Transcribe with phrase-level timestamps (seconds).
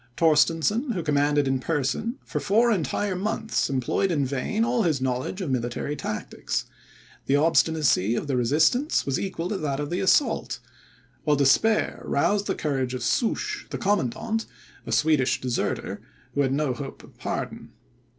[0.17, 5.41] Torstensohn, who commanded in person, for four entire months employed in vain all his knowledge
[5.41, 6.65] of military tactics;
[7.27, 10.57] the obstinacy of the resistance was equal to that of the assault;
[11.23, 14.47] while despair roused the courage of Souches, the commandant,
[14.87, 16.01] a Swedish deserter,
[16.33, 17.69] who had no hope of pardon.